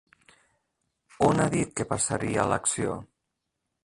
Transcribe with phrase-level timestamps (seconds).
[1.27, 2.97] On ha dit que passaria a l'acció?